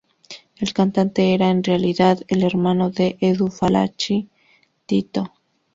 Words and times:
El 0.57 0.73
cantante 0.73 1.35
era 1.35 1.51
en 1.51 1.63
realidad 1.63 2.23
el 2.27 2.41
hermano 2.41 2.89
de 2.89 3.17
Edu 3.21 3.49
Falaschi, 3.51 4.29
Tito. 4.87 5.31